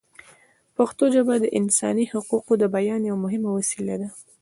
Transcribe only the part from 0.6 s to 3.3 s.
پښتو ژبه د انساني حقونو د بیان یوه